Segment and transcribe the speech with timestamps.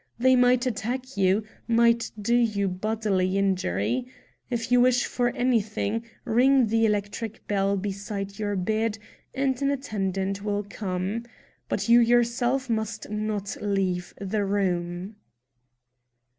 [0.17, 4.07] They might attack you, might do you bodily injury.
[4.49, 8.97] If you wish for anything, ring the electric bell beside your bed
[9.35, 11.25] and an attendant will come.
[11.69, 15.17] But you yourself must not leave the room."